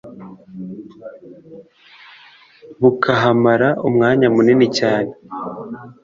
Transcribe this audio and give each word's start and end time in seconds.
bukahamara 2.81 3.69
umwanya 3.87 4.27
munini 4.35 4.65
cyane 4.77 5.11